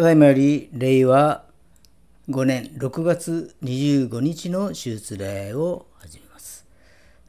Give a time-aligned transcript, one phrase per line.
[0.00, 1.44] ただいまより令和
[2.30, 6.64] 5年6月25日の手術礼を始めます。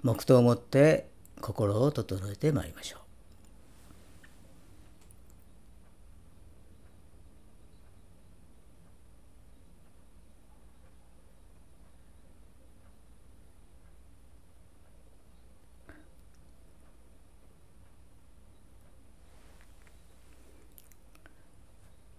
[0.03, 1.09] 黙祷をもって
[1.41, 3.00] 心を整えてまいりましょう。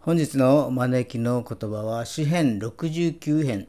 [0.04, 3.68] 本日の招きの言葉は詩編69編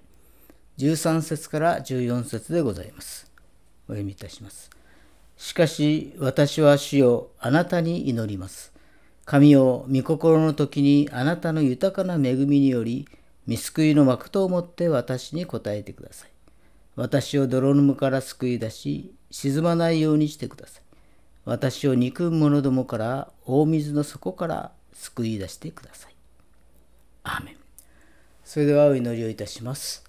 [0.79, 3.31] 13節から14節でございます。
[3.87, 4.71] お読みいたします。
[5.37, 8.73] しかし私は主よあなたに祈ります。
[9.25, 13.07] 神よ御心の時にあなたの豊かな恵みにより
[13.45, 16.31] 見救いの幕とをもって私に答えてください。
[16.95, 20.83] 私を泥沼から救い出し沈まないようにしてください。
[21.45, 26.12] 私を憎む者どもから大水の底から救い出してください。
[27.23, 27.55] アーメン。
[28.43, 30.03] それではお祈りをいたします。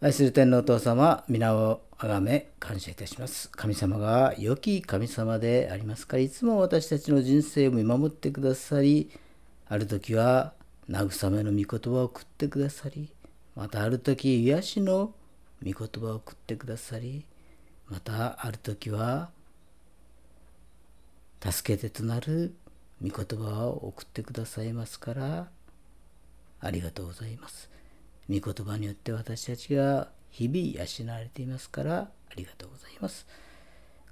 [0.00, 3.48] 愛する天皇お父様、皆をあがめ感謝いたします。
[3.50, 9.10] 神様が良き神様でありますから、いつも私たちの人生を見守ってくださり、
[9.68, 10.52] ある時は
[10.90, 13.10] 慰めの御言葉を送ってくださり、
[13.54, 15.14] またある時癒しの
[15.64, 17.24] 御言葉を送ってくださり、
[17.88, 19.30] またある時は
[21.40, 22.54] 助け手となる
[23.00, 25.48] 御言葉を送ってくださいますから、
[26.62, 27.68] ありがとうございます。
[28.30, 33.26] 御言葉によって私たちが日々養われていますから、ありがとうございます。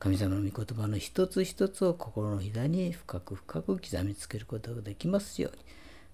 [0.00, 5.58] 神様の御言葉の一つ一つを心のひだに深く深く刻みつけることができますように、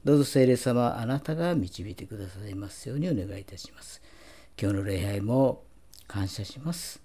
[0.05, 4.03] どうぞ聖霊様、あなたが導いてくださいますようにお願いいたします。
[4.61, 5.65] 今日の礼拝も
[6.07, 7.01] 感謝します。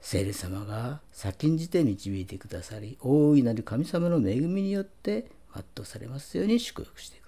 [0.00, 7.21] 聖霊様が先んじて導いてくださり、大いなる神様の恵みによって全うされますように祝福してください。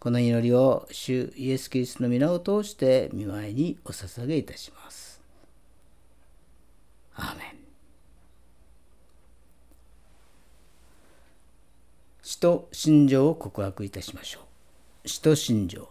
[0.00, 5.20] この祈りを主イエス・キリストの皆を通して見舞いにお捧げいたします。
[7.16, 7.46] アーメン。
[12.22, 14.40] 使徒信条を告白いたしましょ
[15.04, 15.08] う。
[15.08, 15.88] 使徒信条。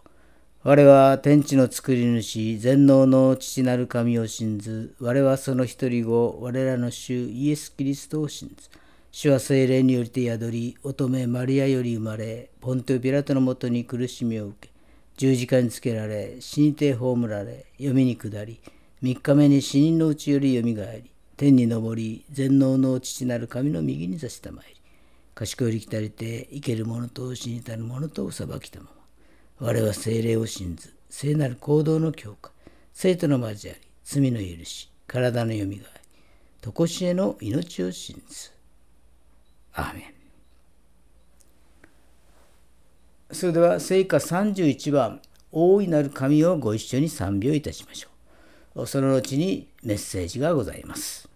[0.62, 8.70] 我は天地の作り主、全能の父なる神を信ず、我はその一人子、我らの主イエス・キリストを信ず。
[9.10, 14.70] 主は精霊によりて宿り、乙女マリアより生まれ、ポンテオピラトのもとに苦しみを受け、
[15.16, 18.60] 十字架につけられ、死にて葬られ、読みに下り、
[19.00, 24.80] 三日目に死人のうちよりよみがえり、天に昇り、全能の父なる神の右に座したまいり、
[25.34, 28.86] 賢いりきたりて、生ける者と死にたる者とお裁きたま
[29.58, 29.66] ま。
[29.66, 32.52] 我は精霊を信ず、聖なる行動の強化、
[32.92, 36.08] 生徒の交わり、罪の許し、体のよみがえり、
[36.60, 38.57] とこしえの命を信ず。
[39.78, 40.00] アーメ
[43.30, 43.34] ン。
[43.34, 45.20] それでは聖歌31番
[45.52, 48.08] 「大いなる神」をご一緒に賛美をいたしましょ
[48.82, 48.86] う。
[48.86, 51.27] その後にメッセージがございます。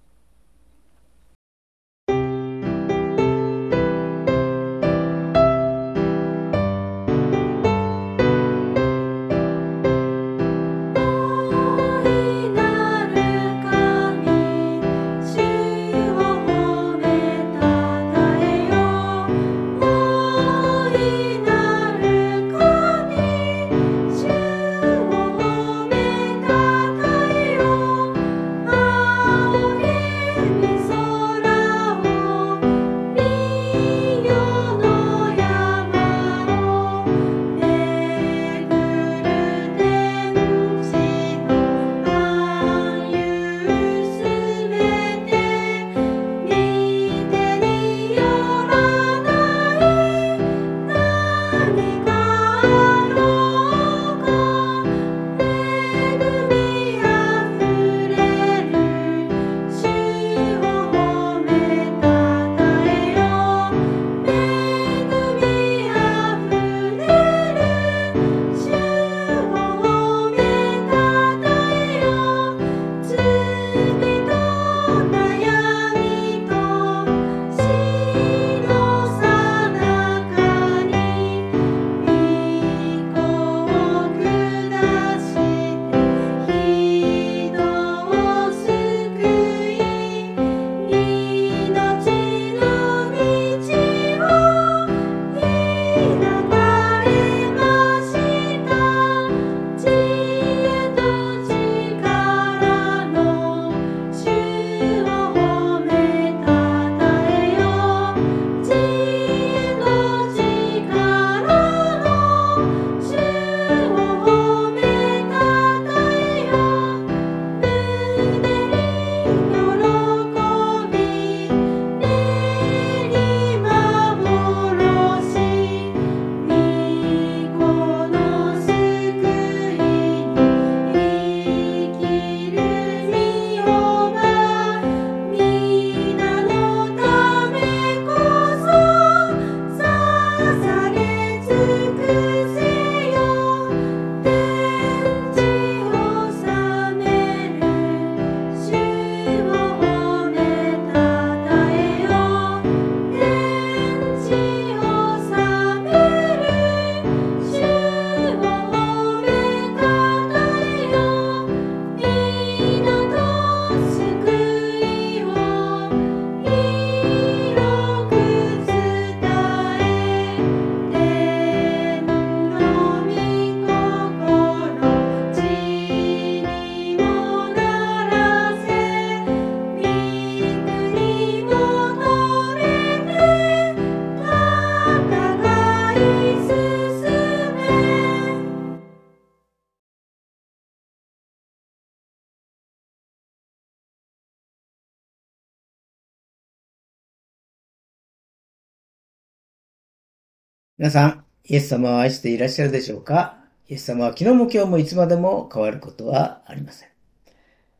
[200.82, 203.38] 皆さん、イエス様を愛していらっしゃるでしょうか？
[203.68, 206.88] イエス様は昨日も今日もいつまでも変わることはありません。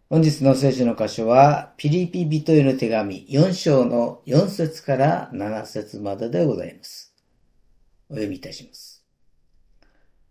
[0.09, 7.13] 本日の聖書の箇所は、ピリピ人への手紙4章の4節から7節まででございます。
[8.09, 9.05] お読みいたします。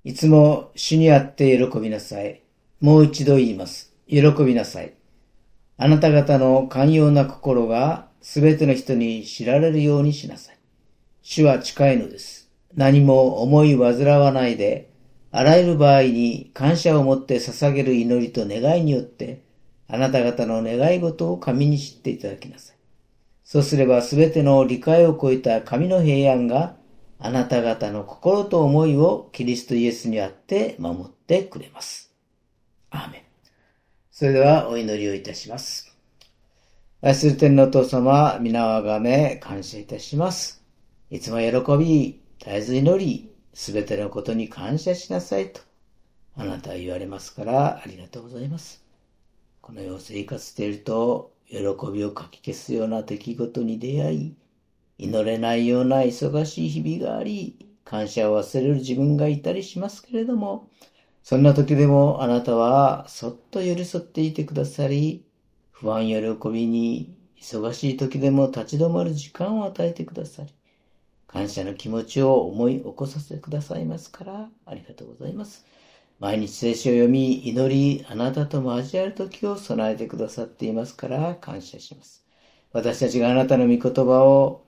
[0.06, 2.42] いつも主にあって喜びなさい。
[2.80, 3.94] もう一度言います。
[4.08, 4.94] 喜びなさい。
[5.76, 10.58] あなた方の寛容な心がすべての人に知られるようにしなさい。
[11.22, 12.41] 主は近いのです。
[12.76, 14.90] 何も思い煩わないで、
[15.32, 19.44] あらゆる場合に感謝を持って捧げる祈りと願いによって、
[19.88, 22.76] あなた方の願い事を神に知っていただきなさい。
[23.44, 26.76] そうすればすべての理解を超えた神の平安が
[27.20, 32.14] あなた方の心と思いをキリストイエスにあって守ってくれます。
[32.90, 33.22] アーメン。
[34.10, 35.98] それではお祈りをいたします。
[37.02, 40.64] 愛する天のお父様、皆をあがめ感謝いたします。
[41.10, 45.62] いつも喜び、絶えず祈り、すべてのことに感謝しなさいと、
[46.36, 48.84] あなたは言われますからありがとうございます。
[49.62, 51.60] この世を生活していると、喜
[51.94, 54.36] びをかき消すような出来事に出会い、
[54.98, 60.68] 祈れないような忙しい日々があり、感謝を忘れる自分がいたりしますけれども、
[61.22, 65.24] そんな時でもあなたはそっと寄り添っていてくださり、
[65.70, 70.52] 不安喜びに忙しい時でも立ち止まる時間を与えてくださり、
[71.32, 75.66] 感謝の気持ちを思い起こさせてくださいますから、ありがとうございます。
[76.20, 82.26] 毎日聖書を読み、祈り、あなたと交わる時を備えてくださっていますから、感謝します。
[82.74, 84.66] 私たちがあなたの御言葉を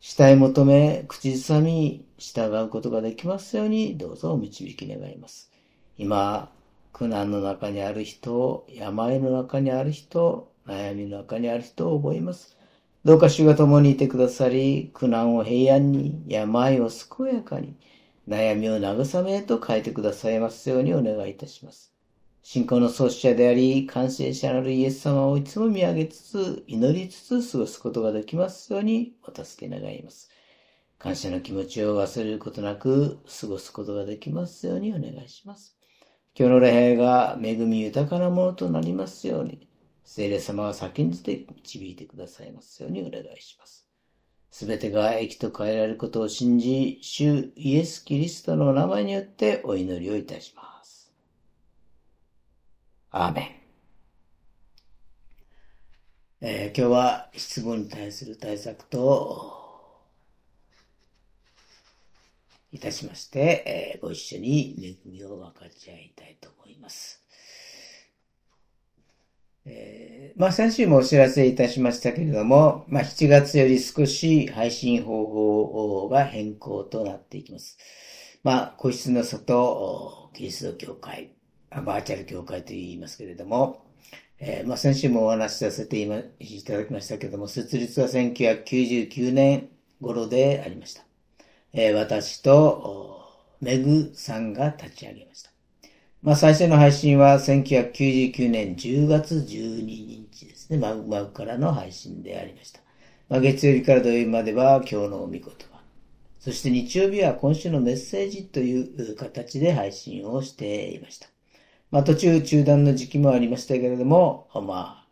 [0.00, 5.50] 慕い求め、口ずさみ、従うことができますように、どうぞお導き願います。
[5.96, 6.52] 今、
[6.92, 12.57] 苦難の中にある人、病の中にある人、悩みの中にある人を覚えます。
[13.04, 17.76] どうか主が共にいてくださり、苦難を平安に、病を健やかに、
[18.28, 21.94] 悩みを慰めへと変えてくださいますようにお願いいたします。
[22.42, 30.28] 信仰の創始者であり、完成者なるイエス様をいつも見上げつつ、祈りつつ過ごすことができますようにお助け願います。
[30.98, 35.76] 感謝の気持ちを忘れることなく過ごすことができますようにお願いします。
[36.34, 39.67] 今日の礼拝が恵み豊かなものとなりますように、
[40.10, 43.86] 聖霊様が先んじて導いてくださいますようにお願いします。
[44.50, 51.12] すべてが益と変えられることを信じ、主イエス・キリストの名前によってお祈りをいたします。
[53.10, 53.42] アーメ
[56.40, 56.46] ン。
[56.46, 59.58] えー、今日は質問に対する対策と、
[62.72, 67.27] いたしまして、えー、ご一緒に恵みを分かち合いたいと思います。
[69.68, 77.78] え、まあ先週もお知らせいたしましたけれども、まあ7月より少し配信方法が変更となっていきます。
[78.42, 81.32] まあ個室の外、キリスト教会、
[81.70, 83.84] バーチャル教会と言いますけれども、
[84.40, 89.68] えー、まあ先週もお話しさせていただきましたけれども、設立は1999年
[90.00, 91.02] 頃でありました。
[91.72, 93.28] えー、私と
[93.60, 95.50] メグさんが立ち上げました。
[96.20, 100.76] まあ、最初の配信は1999年10月12日ですね。
[100.76, 102.80] マグマグからの配信でありました。
[103.28, 105.78] まあ、月曜日から土曜日までは今日のお見言葉。
[106.40, 111.28] そして日曜日は今週のメッセージという形で配信をしていました。
[111.92, 115.06] まあ、途中中断の時期もありましたけれども、まあ、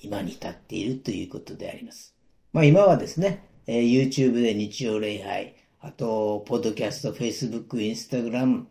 [0.00, 2.12] 今に至っているということであります。
[2.52, 8.64] まあ、今はですね、えー、YouTube で日曜礼拝、あと、ポッドキャスト、Facebook、Instagram、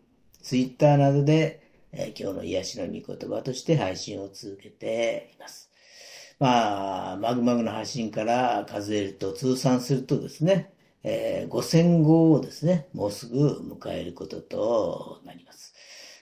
[0.44, 5.70] ツイッターなどで、えー、今日の癒しの御言葉として配信を続けています。
[6.38, 10.70] まあ、マグマグの発信から数えると、通算するとですね、
[11.02, 15.74] えー、5000号をですね、もうすぐ迎えることとなります。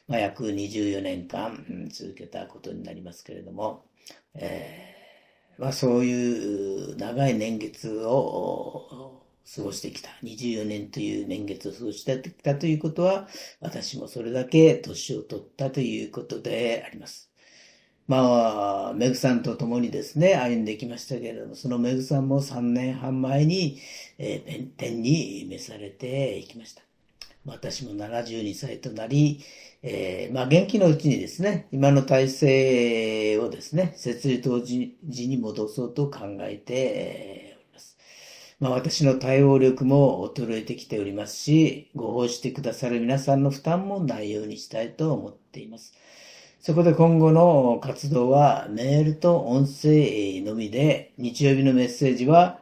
[0.07, 3.87] まあ、約24年間続けたことになりますけれども、
[4.35, 9.22] えー、まあ、そういう長い年月を
[9.55, 10.11] 過ごしてきた。
[10.22, 13.28] 24年という年月を過ごしてきたということは、
[13.61, 17.31] 私もそれだけ年を取ったということであります。
[18.09, 23.78] まあ、メグさんと共にですね、歩んできましたけれども、そのメグさんも3年半前に、
[24.18, 26.83] えー、天に召されていきました。
[27.44, 29.40] 私も72歳となり、
[29.83, 37.41] えー、まあ元気のうちにですね、今の体制をですね、設立当時に戻そうと考えて、
[38.62, 45.94] まあ、私の対応力も衰えてきておりますし、ご奉仕してくださる皆さんの負担もないようにしたいと思っています。
[46.61, 52.61] そこで今後の活動はメールと音声のみで、日曜日のメッセージは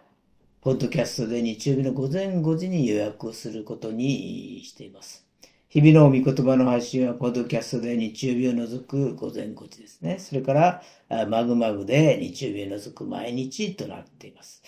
[0.63, 5.27] ポッドキャストで日曜日の午前5時に予約をすることにしています。
[5.69, 10.17] 日々の御言葉の配信は、ポッドキャストで日曜日を除く午前5時ですね。
[10.19, 10.83] それから、
[11.29, 14.63] マグマグで日曜日を除く毎日となっています。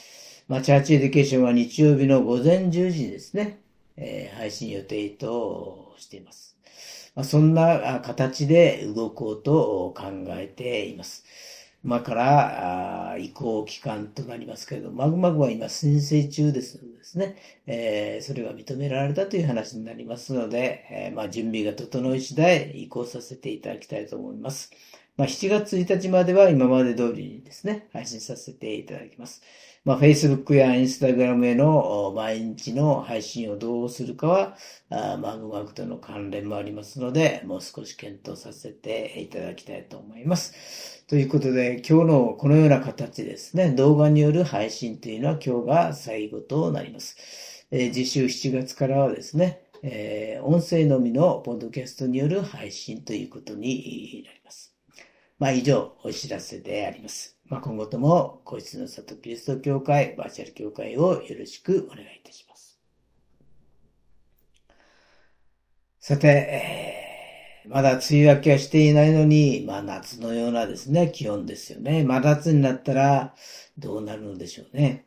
[0.53, 3.59] まあ、チャーチエディケーションは日曜日の午前10時ですね。
[3.97, 6.59] えー、配信予定としています。
[7.15, 11.25] まあ、そんな形で動こうと考えています。
[11.83, 17.37] 今から移行期間となりますけれども、マグマグは今申請中ですのでですね、
[17.67, 24.71] えー、それが認められたという話になりますので、えー、まあ、準備が整い次第移行させていただきたいと思います。
[25.17, 29.43] まあ、7月1日までは今まで通りにですね、配信させていただきます。
[29.85, 34.57] まあ、Facebook や Instagram への毎日の配信をどうするかは、
[34.91, 41.05] あマグマグとの関連もありますので、もう少し検討させていただきたいと思います。
[41.09, 47.67] ということで、今日のこのような形ですね、動画による配信というのは今日が最後となります。
[47.73, 54.77] えー、次週7月からはですね、えー、音声のみのポッドキャストによる配信ということになります。
[55.41, 57.37] まあ、以上、お知らせであります。
[57.53, 62.81] ま、今後とも、皇室の里キリスト教会、バーチャル教会をよろしくお願いいたします。
[66.01, 72.05] さて、えー、まだ梅雨明けはしていないのに、まあ夏のようなですね、気温ですよね。
[72.05, 73.35] 真夏になったら
[73.77, 75.05] どうなるのでしょうね。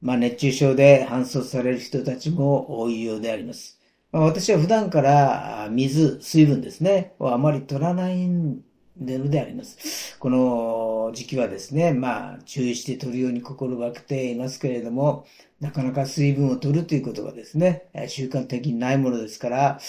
[0.00, 3.78] まあ熱中症で搬送される人たちも多いようであります。
[4.10, 8.62] まあ、私は普段から水、水分ですね、をあまり取らないん
[8.96, 10.16] でのであります。
[10.18, 15.26] この時期はですね、まあ、注意して取るように心がけていますけれども、
[15.60, 19.80] なかなか水分を取るということがですね、習慣的にないものですから、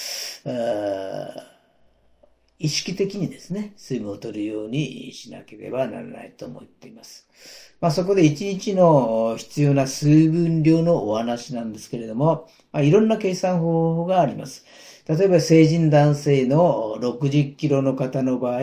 [2.58, 7.28] 意識的にですね、水分を取るようにしなければならないと思っています。
[7.82, 14.66] まあ、そこで1日の必要な水分量のお話なんですけれども、まあ、いろんな計算方法があります。
[15.08, 18.62] 例えば成人男性の60キロの方の場合、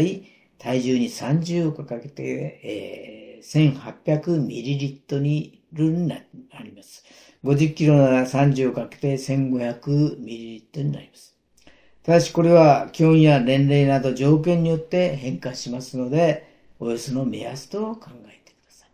[0.62, 6.16] 体重に30をかけて、えー、1800ミリリットルにな
[6.62, 7.04] ります。
[7.42, 11.36] 50キロなら30をかけて1500ミリリットルになります。
[12.04, 16.46] ただしこれは気温や年齢など条件によって変化しますので、
[16.78, 18.90] およその目安と考えてください。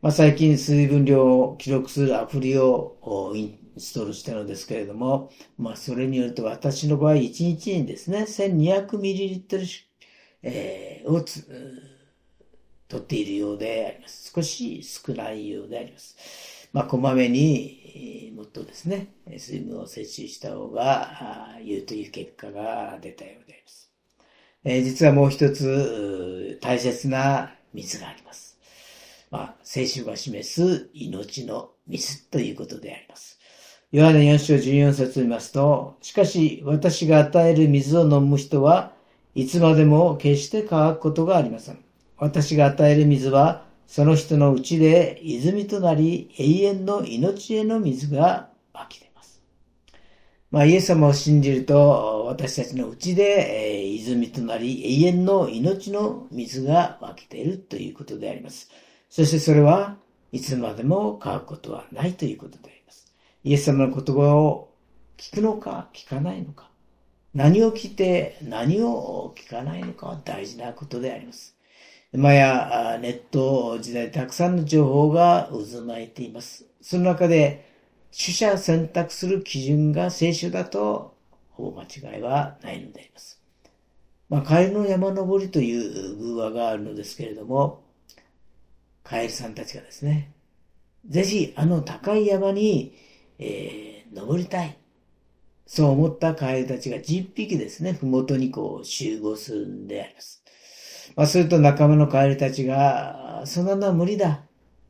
[0.00, 9.66] まあ、最近水分量を記録するアプリをインストールしたのですけれども、まあ、それによると私の場合1日にですね、1200ミリリットル
[10.42, 11.44] えー、をつ、
[12.88, 14.32] 取っているようであります。
[14.34, 16.68] 少し少ないようであります。
[16.72, 23.90] まあ、こまめに、もっとですね、水分を摂取した方がいいという結果が出たようであります。
[24.64, 28.58] えー、実はもう一つ大切な水があります。
[29.30, 33.38] まあ、聖書が示す命の水ということであります。
[33.92, 38.95] ヨハネ4章14節を見ますと、しかし私が与える水を飲む人は
[39.36, 41.78] いつまでも決して乾くことがありません。
[42.16, 49.42] 私が与える水は、その人のうちで泉となり、永遠の命への水が湧き出ます。
[50.50, 58.70] まあ、イエス様を信じると、私たちのうちで、えー、泉となり、永遠の命の水が湧き出るということであります。
[59.10, 59.98] そしてそれは
[60.32, 63.12] いつまでも乾くことはないということであります。
[63.44, 64.70] イエス様の言葉を
[65.18, 66.70] 聞くのか聞かないのか。
[67.36, 71.54] 何を聞いて何を聞かないのかは大事なことであります。
[72.14, 76.64] 今やネット時代たくさんの情報が渦巻いています。
[76.80, 77.70] その中で
[78.10, 81.14] 取捨選択する基準が聖書だと
[81.50, 83.38] ほぼ間違いはないのであります。
[84.30, 87.82] まあ、カエルの山登りという偶話があるのですけれども、
[89.04, 90.32] カエルさんたちがですね、
[91.06, 92.96] ぜひあの高い山に、
[93.38, 94.78] えー、登りたい。
[95.66, 100.42] そう思ったカエルたちが10匹ですね、ふもとにこう集合するんであります。
[101.16, 104.42] まあ、すると仲間のカエルたちが、そんなのは無理だ。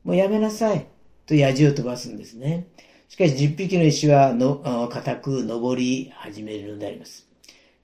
[0.04, 0.86] もうやめなさい。
[1.26, 2.68] と矢じを飛ばすんですね。
[3.08, 7.26] しかし10匹の石はの固く登り始めるのであります。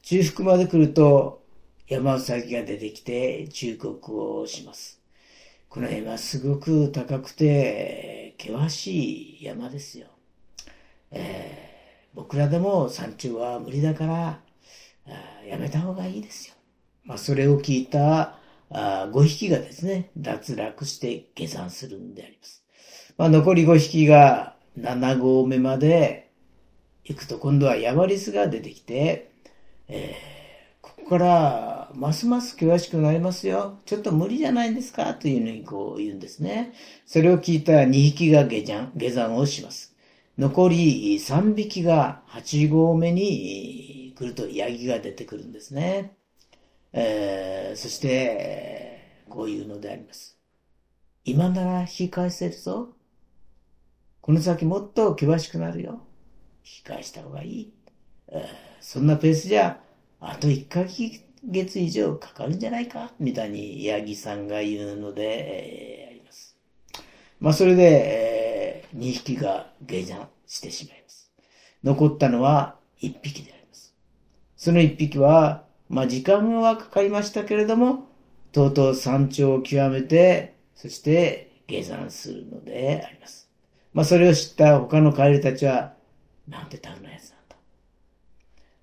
[0.03, 1.43] 中腹まで来ると
[1.89, 5.01] 山うさぎが出てきて忠告をします。
[5.69, 10.09] この山すごく高くて険しい山ですよ。
[11.11, 11.72] えー
[12.15, 14.41] 僕らでも山頂は無理だから、
[15.47, 16.55] やめた方がいいですよ。
[17.05, 18.39] まあ、それを聞いた
[18.71, 22.65] あ5匹がですね、脱落して下山するんであります。
[23.17, 26.31] まあ、残り5匹が7合目まで
[27.05, 29.33] 行くと今度はヤマリスが出てきて、
[29.89, 33.79] えー、ここからますます険しくなりますよ。
[33.85, 35.15] ちょっと無理じゃないですか？
[35.15, 36.73] というふうにこう言うんですね。
[37.05, 39.92] それを聞いた2匹が下山下山をします。
[40.39, 46.17] 残り3匹が8合目に来るとヤギが出てくるんですね。
[46.93, 50.39] えー、そして、こういうのであります。
[51.25, 52.95] 今なら引き返せるぞ。
[54.21, 56.03] この先もっと険しくなるよ。
[56.65, 57.73] 引き返した方がいい。
[58.29, 58.47] えー、
[58.81, 59.81] そんなペースじゃ、
[60.21, 60.85] あと1ヶ
[61.45, 66.57] 月以上かかるんじゃないかみたいにヤギさんが言うので、えー、あります。
[67.41, 68.42] まあ、それで、えー、
[68.97, 71.31] 2匹が下山してしまいます。
[71.83, 73.95] 残ったのは1匹であります。
[74.57, 78.09] その1匹は、まあ、時間はかかりましたけれども、
[78.53, 83.49] とうとう山頂を極めて、そして下山するのであります。
[83.93, 85.95] まあ、それを知った他のカエルたちは、
[86.49, 87.57] なんてタフなやつなんだ。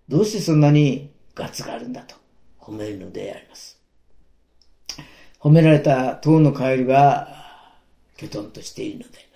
[0.08, 2.15] どうしてそんなにガツがあるんだと
[2.60, 3.80] 褒めるのであります。
[5.39, 7.74] 褒められた塔のカエルが、
[8.17, 9.29] きょとんとしているので。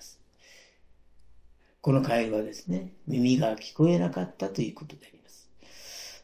[1.84, 5.50] このカエルはですね、耳が聞こえなかったということであります。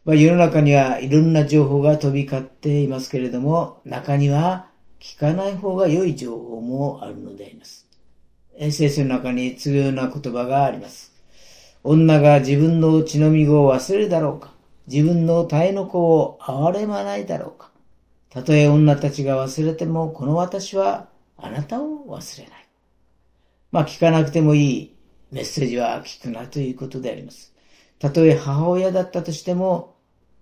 [0.05, 4.69] まあ、世の中にはいろんな情報が飛び交っていますけれども、中には
[5.01, 7.89] 聞かない方が良い情報もあるのであります。
[8.71, 11.11] 聖書の中に次のような言葉があります。
[11.83, 14.53] 女が自分の血のみ子を忘れるだろうか
[14.87, 17.69] 自分の体の子を憐れまないだろうか
[18.29, 22.69] たとえ女たちが忘れても、この私はあなたを忘れない。
[23.73, 24.98] まあ聞かなくてもいい
[25.31, 27.53] メッセージは聞くなということであります。
[27.99, 29.95] たとえ母親だったとしても、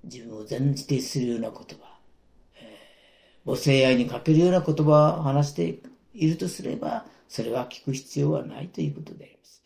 [0.04, 2.00] 自分を全否定するような言葉、
[3.46, 5.80] 母性愛に欠けるような言葉を話して
[6.14, 9.62] いるとすれば、それは聞く必要はないということであります。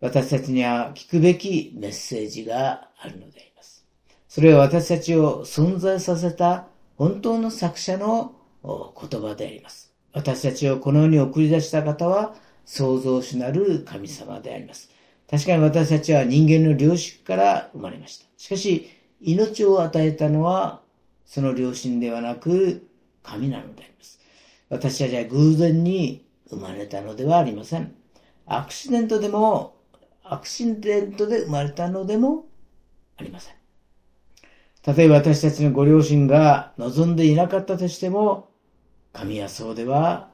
[0.00, 3.84] 私たちには聞くべきメッセージがあるのであります。
[4.28, 9.92] それは私たちを存在させた本当の作者の言葉であります。
[10.12, 12.34] 私たちをこの世に送り出した方は
[12.66, 14.90] 創造主なる神様であります。
[15.30, 18.26] 確かに私たちは人間の良識から生まれました。
[18.36, 20.82] しかし、命を与えたのは
[21.24, 22.86] その良心ではなく
[23.22, 24.20] 神なのであります。
[24.68, 27.94] 私たちは偶然に生まれたのではありません。
[28.46, 29.76] アクシデントでも、
[30.22, 32.46] アクシデントで生まれたのでも
[33.16, 33.54] ありません。
[34.96, 38.50] 例えば私たちのご両親が望んでいなかったとしても、
[39.12, 40.28] 神はそうでは。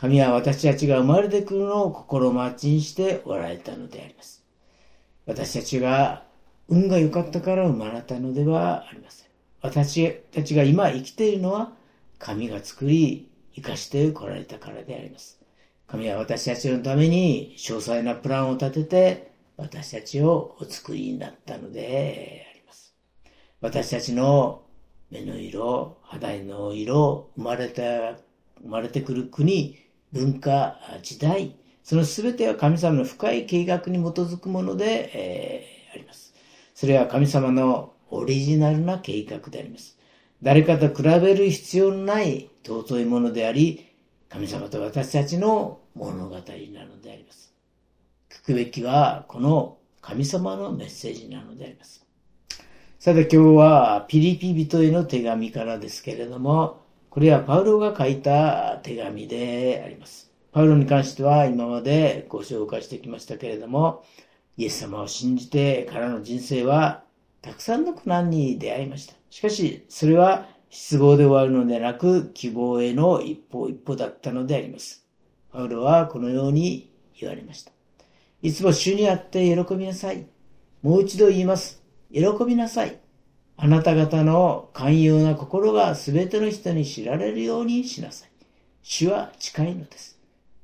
[0.00, 4.44] 神は私たちが生まれてくるのを心待ちにしておられたのであります。
[5.26, 6.22] 私たちが
[6.68, 9.26] 運が良かったから生まれたのではありません。
[9.60, 11.72] 私たちが今生きているのは
[12.18, 15.40] 神が作り、生かしてこられたからであります。
[15.88, 22.94] 神は私たちのために詳細なプランを立てて、私たちをお作りになったのであります。
[23.60, 24.62] 私たちの
[25.10, 27.82] 目の色、肌の色、生まれた、
[28.62, 36.34] 生まれてくる国、文化、時代、その全ては神様の深い計画に基づくもので、えー、あります。
[36.74, 39.98] それは神様のオリジナルな計画であります。
[40.42, 43.86] 誰かと比べる必要のない尊いものであり、
[44.28, 46.44] 神様と私たちの物語なの
[47.00, 47.52] であります。
[48.30, 52.06] 聞くべきは、この神様のメッセージなのであります。
[52.98, 56.82] さて今日はピリピ人への手紙からですけれども、
[57.18, 60.30] これはパウロが書いた手紙であります。
[60.52, 64.04] パウロに関しては今までご紹介してきましたけれども、
[64.56, 67.02] イエス様を信じてからの人生は
[67.42, 69.14] たくさんの苦難に出会いました。
[69.30, 75.04] しかし、それは失望で終わるのではなく、希望への一歩一歩だったのであります。
[75.50, 77.72] パウロはこのように言われました。
[78.42, 80.24] いつも主にあって喜びなさい。
[80.82, 81.82] もう一度言います。
[82.12, 83.00] 喜びなさい。
[83.60, 88.28] あなた方の寛容な心が全ての人に知られるようにしなさい。
[88.84, 90.16] 主は近いのです。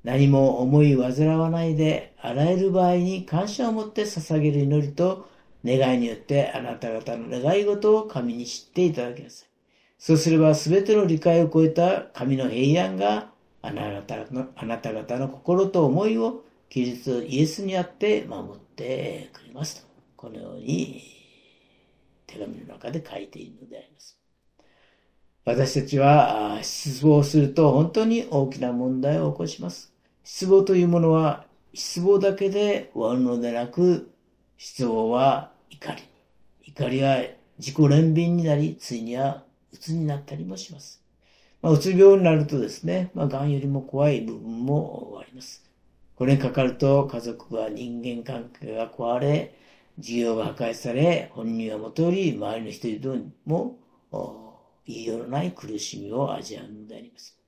[0.04, 5.28] 何も思い煩わないで、あらゆる場合に感謝を持って捧げる祈りと
[5.64, 9.48] 願いによってあなた方の願い事を神に知っていただきなさい。
[9.98, 19.88] そうすれば全ての理解を超えた神の平安があなたのあなた方の心と思いをキリストイエスにあって守ってくれますと。
[20.16, 21.13] このように
[22.34, 24.18] 手紙の中で書いているのであります。
[25.44, 29.92] 私たちは失望すると本当に大きな問題を起こします。
[30.24, 34.10] 失望というものは失望だけで終わるのでなく、
[34.56, 36.02] 失望は怒り。
[36.62, 37.18] 怒りは
[37.58, 41.02] 自己憐憫になり、ついには鬱になったりもします。
[41.60, 45.64] まあ、うつ病になるとですね、まあ、癌よりも怖い部分もあります。
[46.16, 49.54] これにかかると家族は人間関係が壊れ、
[49.98, 53.78] 事業が破壊され、本人はもとより周りの人々も
[54.86, 57.38] 言いようのない苦しみを味わうのであります。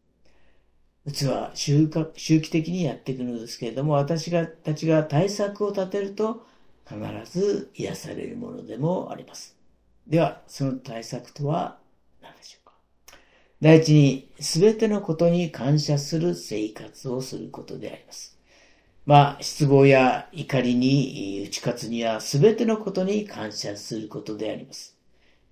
[1.04, 6.46] うつは周期的にやっていくのですけれども、私がたちが対策を立てると
[6.88, 6.98] 必
[7.30, 9.56] ず癒されるものでもあります。
[10.06, 11.78] では、その対策とは
[12.22, 12.74] 何でしょうか？
[13.60, 18.35] 第一に、すべてのことに感謝する生活をすることであります。
[19.06, 24.96] まあ、失望や怒りに打ち勝つにはすべてのことに感謝することであります。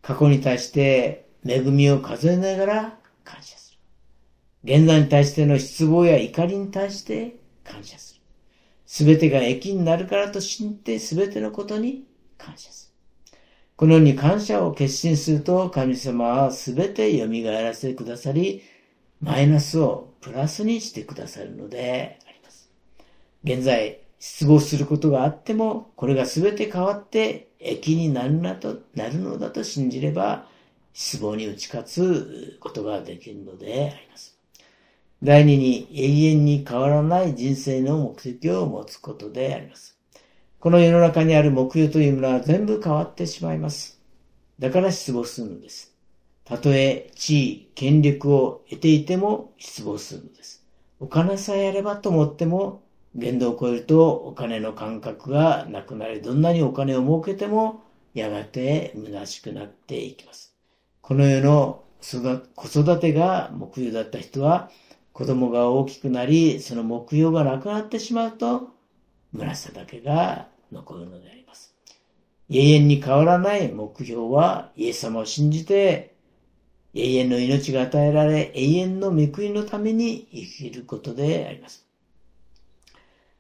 [0.03, 3.79] 過去に対して恵みを数えながら感謝す
[4.65, 4.77] る。
[4.77, 8.21] 現在に対しての失望や怒りに対して感謝する。
[8.87, 12.05] すべてが益になるからと信じてすべてのことに
[12.37, 12.93] 感謝す
[13.31, 13.39] る。
[13.77, 18.63] このように感謝を決心すると神様はすべて蘇らせてくださり、
[19.21, 22.19] マイナスをプラスにしてくださるので
[23.45, 30.47] 現在、失望することがあっても、これが全て変わって益になるなと、なるのだと信じれば、
[30.95, 34.39] 失望に打ち勝つことができるのであります。
[35.23, 39.99] 第二に、永遠に変わらない人生の目的を持つことであります。
[40.59, 44.01] この世の中にある目標というものは全部変わってしまいます。
[44.59, 45.95] だから失望するのです。
[46.45, 50.65] たとえ地位、権力を得ていても失望するのです。
[50.99, 52.84] お金さえあればと思っても
[53.15, 60.55] 限度を超えるとお金の感覚がなくなり、どんなにお金を儲けても、やがて虚しくなっていきます。
[61.01, 61.85] この世の
[62.55, 64.71] 子育てが目標だった人は、
[65.13, 68.71] 子供が大きくなり、その目標がなくなってしまうと、
[69.33, 71.75] 虚しさだけが残るのであります。
[72.51, 76.15] 永遠に変わらない目標は、イエス様を信じて、
[76.95, 81.84] 永遠の命が与えられ、永遠の御国のために生きることであります。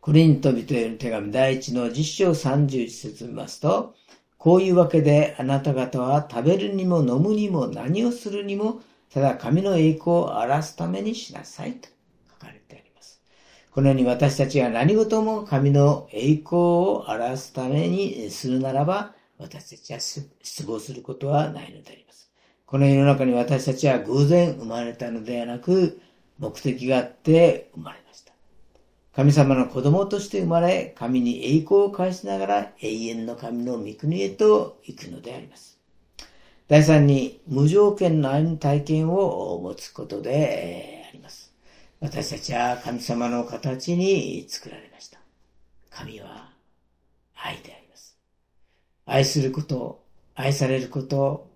[0.04, 3.94] コリント人への手紙第一の実章31節を見ますと、
[4.36, 11.88] こういうわけであなた方は食べるにも飲むにも何をするにも、ただ神の栄光を荒らすためにしなさいと
[12.32, 13.22] 書かれてあります。
[13.70, 20.28] このように私たちが何事も神の栄光を荒らすためにするならば、私たちは失
[20.66, 22.30] 望することはないのであります。
[22.66, 25.98] この世の中に私たちは偶然生まれたのではなく、
[26.38, 28.23] 目的があって生まれました
[29.14, 35.78] 神様の子供として生まれ、神に栄光を返しながら永遠の神の御国へと行くのであります。
[36.66, 41.54] 第三に、無条件の愛の体験を持つことであります。
[42.00, 45.20] 私たちは神様の形に作られました。
[45.90, 46.52] 神は
[47.36, 48.18] 愛であります。
[49.06, 50.02] 愛すること、
[50.34, 51.48] 愛されること、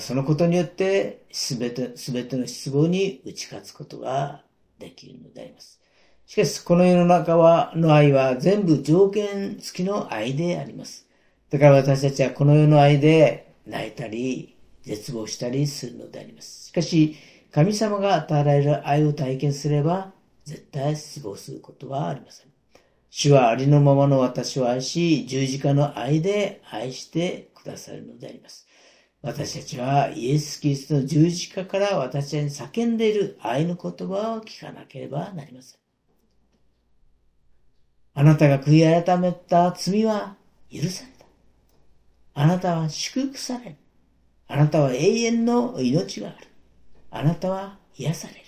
[0.00, 4.42] そのことによってすべて、すべての失望に打ち勝つことが
[4.78, 5.82] できるのであります。
[6.26, 11.06] しかし、この世の中は、の愛は全部条件付きの愛であります。
[11.50, 16.68] だから私たちはこの世の愛で泣いたり、絶望したりするのであります。
[16.68, 17.16] しかし、
[17.52, 20.12] 神様が与えられる愛を体験すれば、
[20.44, 22.46] 絶対失望することはありません。
[23.10, 28.66] 主はありのままの私を愛し、十字架の愛で愛してくださるのであります。
[29.22, 35.83] 私たちはイエス・キリストの十字架から私たちに叫んでいる愛の言葉を聞かなければなりません。
[38.14, 40.36] あなたが悔い改めた罪は
[40.72, 41.26] 許された。
[42.34, 43.76] あなたは祝福される。
[44.46, 46.48] あなたは永遠の命がある。
[47.10, 48.40] あなたは癒される。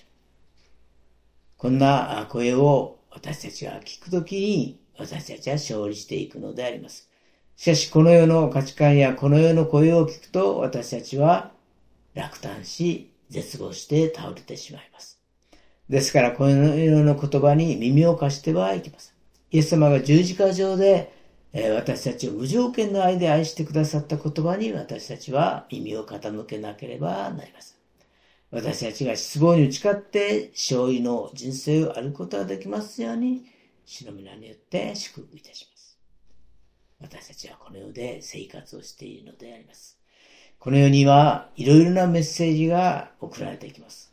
[1.56, 7.08] こんな声を私たちが聞くときに私たちは勝利していくのであります。
[7.56, 11.50] しかしこの世の価値観やこの世の声を聞くと私たちは
[12.14, 15.18] 落胆し絶望して倒れてしまいます。
[15.88, 19.15] ですからこの世の言葉に耳を貸してはいけません。
[19.56, 21.14] イエス様が十字架上で、
[21.54, 27.78] え私たちを無条件の愛で愛してくださった言葉に私たちは耳を傾けなければなりません。
[28.50, 33.46] 私たちが失望に打ち勝って勝利の人生を歩くことができますように、
[33.86, 35.98] 主の皆によって祝福いたします。
[37.00, 39.98] 私たちはこの世で生活をしているのであります。
[40.58, 44.12] この世にはいろいろなメッセージが送られていきます。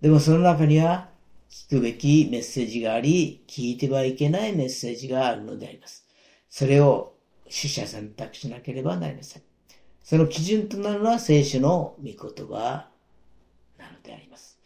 [0.00, 1.08] でもその中には
[1.54, 6.04] 聞くべきメッセージがあり、聞いてはいけないメッセージがあるのであります。
[6.50, 9.42] それを取捨選択しなければなりません。
[10.02, 12.88] その基準となるのは聖書の御言葉
[13.78, 14.58] なのであります。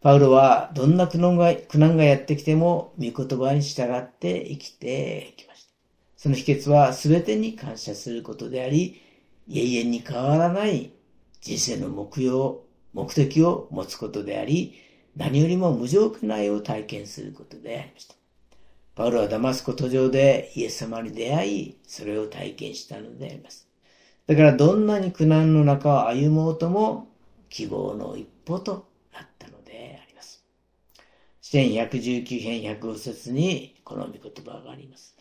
[0.00, 5.70] パウロはどんな苦難が苦難がやってきても御言葉に従って生きてきました。
[6.16, 9.00] その秘訣は全てに感謝することであり、
[9.48, 10.90] 永遠に変わらない
[11.40, 12.56] 人生の目標、
[12.92, 14.74] 目的を持つことであり、
[15.16, 18.14] 何よりも無条件な愛を体験することでありました。
[18.94, 23.68] パウロはダマスコ途上でイエス様に出会い、それを体験したのであります。
[24.26, 27.08] だからどんなに苦難の中を歩もうとも
[27.48, 30.44] 希望の一歩となったのであります。
[31.40, 35.14] 詩篇119編105節にこの御言葉があります。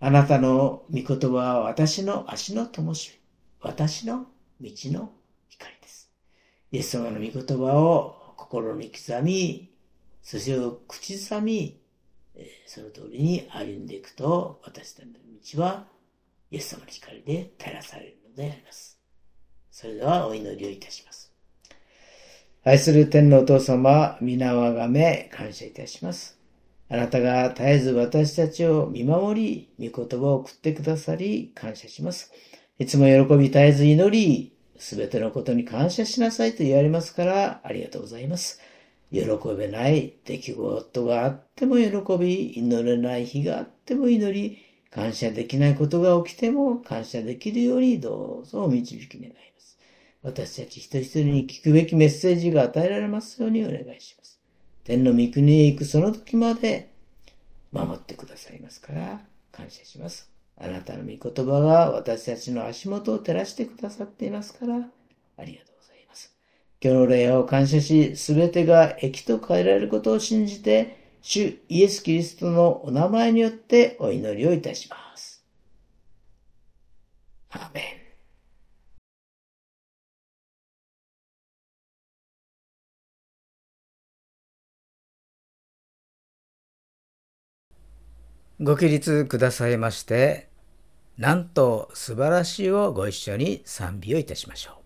[0.00, 3.18] あなたの御言葉は私の足の灯し、
[3.60, 4.26] 私の
[4.60, 5.10] 道の
[5.48, 6.10] 光です。
[6.72, 8.15] イエス様の御言葉を
[8.48, 9.72] 心に刻み、
[10.22, 11.80] そして口ずさみ、
[12.66, 15.14] その通りに歩んでいくと、私たちの
[15.56, 15.88] 道は
[16.52, 19.00] イエス様の光で照らされるのであります。
[19.72, 21.32] それではお祈りをいたします。
[22.62, 26.38] 愛する天のお父様、皆をあがめ感謝いたします。
[26.88, 32.32] あなたが絶えず私たちを見守り、御言葉を送ってくださり、感謝します。
[32.78, 38.60] いつも喜び絶えず祈り、すべてのことに感謝しなさいと言われますから、ありがとうございます。
[39.12, 39.20] 喜
[39.56, 44.58] べない出来事があっても喜び、祈れない日があっても祈り、
[44.90, 49.78] 感謝できないことが起きても感謝できるようにどうぞお導き願います。
[50.22, 54.40] 私たち一人一人に聞くべきメッセージが与えられますようにお願いします。
[54.84, 56.90] 天の御国へ行くその時まで
[57.72, 59.20] 守ってくださいますから
[59.52, 60.35] 感謝します。
[60.58, 66.34] あなたの御言葉が私たちの足元を照らしてくださっていますからありがとうございます。
[66.80, 75.44] 今日の礼を感謝し、すべてが益と変えられることを信じて、主イエス・キリストのお名前によってお祈りをいたします。
[77.50, 78.05] アメン。
[88.58, 90.48] ご起立くださいまして、
[91.18, 94.85] なんと素晴らしいをご一緒に賛美をいたしましょう。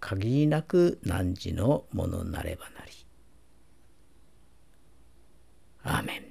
[0.00, 2.92] 限りなく汝のものなればなり。
[5.82, 6.22] アーメン。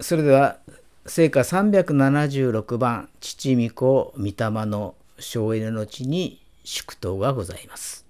[0.00, 0.58] それでは
[1.06, 4.34] 聖歌376番父御子御霊
[4.66, 8.09] の省エネの地に祝祷がございます。